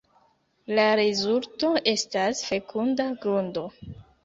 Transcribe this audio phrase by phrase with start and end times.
[0.79, 3.71] La rezulto estas fekunda grundo.